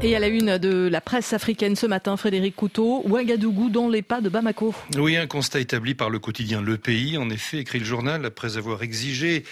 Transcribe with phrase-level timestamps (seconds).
[0.00, 4.02] Et à la une de la presse africaine ce matin, Frédéric Couteau, Ouagadougou dans les
[4.02, 4.72] pas de Bamako.
[4.96, 7.18] Oui, un constat établi par le quotidien Le Pays.
[7.18, 9.42] En effet, écrit le journal, après avoir exigé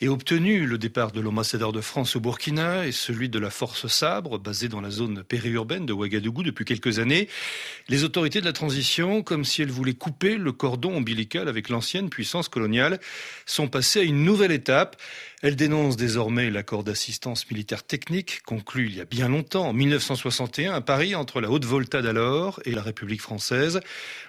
[0.00, 3.86] et obtenu le départ de l'ambassadeur de France au Burkina et celui de la force
[3.86, 7.28] Sabre, basée dans la zone périurbaine de Ouagadougou depuis quelques années.
[7.88, 12.10] Les autorités de la transition, comme si elles voulaient couper le cordon ombilical avec l'ancienne
[12.10, 12.98] puissance coloniale,
[13.46, 14.96] sont passées à une nouvelle étape.
[15.42, 20.72] Elles dénoncent désormais l'accord d'assistance militaire technique conclu il y a bien longtemps, en 1961,
[20.72, 23.80] à Paris, entre la Haute-Volta d'alors et la République française.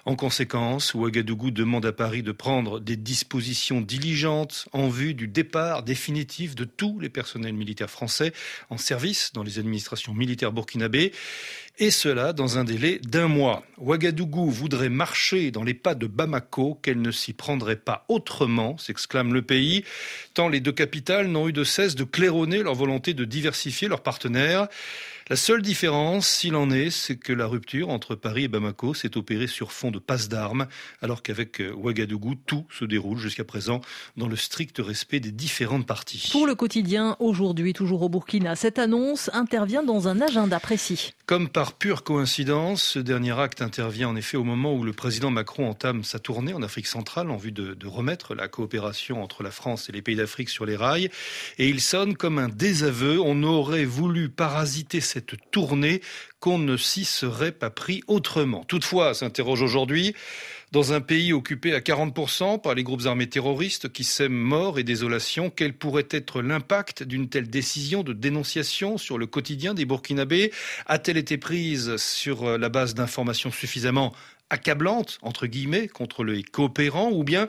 [0.05, 5.54] En conséquence, Ouagadougou demande à Paris de prendre des dispositions diligentes en vue du départ
[5.83, 8.33] définitif de tous les personnels militaires français
[8.69, 11.11] en service dans les administrations militaires burkinabées,
[11.77, 13.63] et cela dans un délai d'un mois.
[13.77, 19.33] Ouagadougou voudrait marcher dans les pas de Bamako, qu'elle ne s'y prendrait pas autrement, s'exclame
[19.33, 19.83] le pays,
[20.33, 24.03] tant les deux capitales n'ont eu de cesse de claironner leur volonté de diversifier leurs
[24.03, 24.67] partenaires.
[25.27, 29.17] La seule différence, s'il en est, c'est que la rupture entre Paris et Bamako s'est
[29.17, 30.67] opérée sur fond de passe d'armes,
[31.01, 33.81] alors qu'avec euh, Ouagadougou, tout se déroule jusqu'à présent
[34.17, 36.29] dans le strict respect des différentes parties.
[36.31, 41.13] Pour le quotidien, aujourd'hui, toujours au Burkina, cette annonce intervient dans un agenda précis.
[41.25, 45.31] Comme par pure coïncidence, ce dernier acte intervient en effet au moment où le président
[45.31, 49.41] Macron entame sa tournée en Afrique centrale en vue de, de remettre la coopération entre
[49.41, 51.09] la France et les pays d'Afrique sur les rails.
[51.57, 53.19] Et il sonne comme un désaveu.
[53.19, 56.01] On aurait voulu parasiter cette tournée
[56.39, 58.63] qu'on ne s'y serait pas pris autrement.
[58.65, 60.15] Toutefois, s'interroge aujourd'hui,
[60.71, 64.83] dans un pays occupé à 40% par les groupes armés terroristes qui sèment mort et
[64.83, 70.51] désolation, quel pourrait être l'impact d'une telle décision de dénonciation sur le quotidien des Burkinabés?
[70.85, 74.13] A-t-elle été prise sur la base d'informations suffisamment
[74.49, 77.47] accablantes, entre guillemets, contre les coopérants, ou bien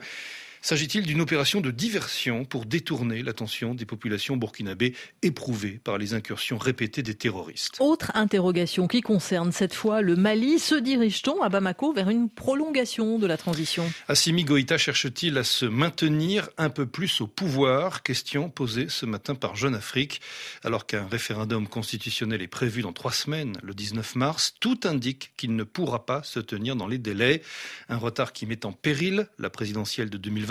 [0.61, 6.57] S'agit-il d'une opération de diversion pour détourner l'attention des populations burkinabées éprouvées par les incursions
[6.57, 7.77] répétées des terroristes?
[7.79, 10.59] Autre interrogation qui concerne cette fois le Mali.
[10.59, 13.89] Se dirige-t-on à Bamako vers une prolongation de la transition?
[14.07, 18.03] Assimi Goïta cherche-t-il à se maintenir un peu plus au pouvoir?
[18.03, 20.21] Question posée ce matin par Jeune Afrique.
[20.63, 25.55] Alors qu'un référendum constitutionnel est prévu dans trois semaines, le 19 mars, tout indique qu'il
[25.55, 27.41] ne pourra pas se tenir dans les délais.
[27.89, 30.46] Un retard qui met en péril la présidentielle de 2020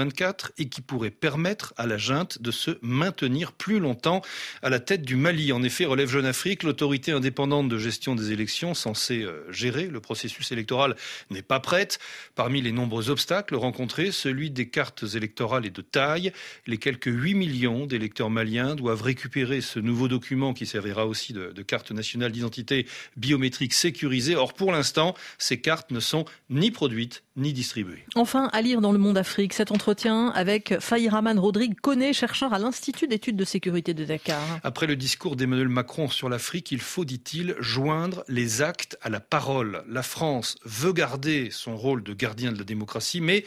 [0.59, 4.23] et qui pourrait permettre à la junte de se maintenir plus longtemps
[4.63, 5.53] à la tête du Mali.
[5.53, 10.01] En effet, relève Jeune Afrique, l'autorité indépendante de gestion des élections censée euh, gérer le
[10.01, 10.97] processus électoral
[11.31, 11.99] n'est pas prête.
[12.35, 16.33] Parmi les nombreux obstacles rencontrés, celui des cartes électorales est de taille.
[16.67, 21.53] Les quelques 8 millions d'électeurs maliens doivent récupérer ce nouveau document qui servira aussi de,
[21.53, 22.87] de carte nationale d'identité
[23.17, 24.37] biométrique sécurisée.
[24.37, 28.05] Or, pour l'instant, ces cartes ne sont ni produites ni distribuées.
[28.15, 32.59] Enfin, à lire dans le monde Afrique, cet entretien avec Fahiraman Rodrigue Koné, chercheur à
[32.59, 34.43] l'Institut d'études de sécurité de Dakar.
[34.65, 39.21] Après le discours d'Emmanuel Macron sur l'Afrique, il faut, dit-il, joindre les actes à la
[39.21, 39.85] parole.
[39.89, 43.45] La France veut garder son rôle de gardien de la démocratie, mais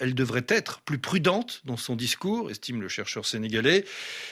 [0.00, 3.84] elle devrait être plus prudente dans son discours, estime le chercheur sénégalais,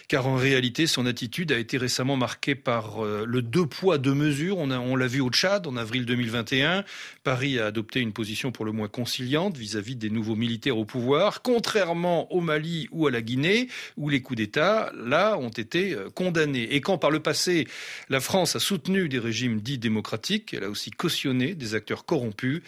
[0.08, 4.14] car en réalité, son attitude a été récemment marquée par euh, le deux poids, deux
[4.14, 4.56] mesures.
[4.56, 6.84] On, l'a vu au Tchad en avril 2021.
[7.22, 10.86] Paris a adopté une position pour le moins conciliante vis-à-vis -vis des nouveaux militaires au
[10.86, 13.66] pouvoir, contrairement au Mali ou à la Guinée,
[13.96, 16.62] où les coups d'État, là, ont été euh, condamnés.
[16.74, 17.66] Et quand par le passé,
[18.08, 22.62] la France a soutenu des régimes dits démocratiques, elle a aussi cautionné des acteurs corrompus.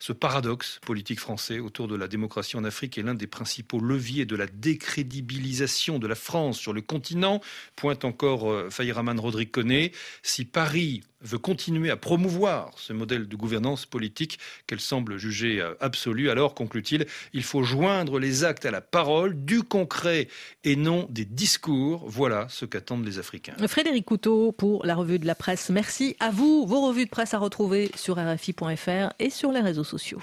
[0.00, 4.26] Ce paradoxe politique français autour de la démocratie en Afrique est l'un des principaux leviers
[4.26, 7.40] de la décrédibilisation de la France sur le continent,
[7.76, 9.92] pointe encore euh, Fayraman Rodrigue Conné.
[10.24, 15.74] Si Paris veut continuer à promouvoir ce modèle de gouvernance politique qu'elle semble juger euh,
[15.80, 20.28] absolu, alors, conclut-il, il faut joindre les actes à la parole, du concret
[20.62, 22.04] et non des discours.
[22.06, 23.54] Voilà ce qu'attendent les Africains.
[23.66, 25.70] Frédéric Couteau pour la revue de la presse.
[25.70, 26.66] Merci à vous.
[26.66, 30.20] Vos revues de presse à retrouver sur RFI.fr et sur les réseaux sociaux.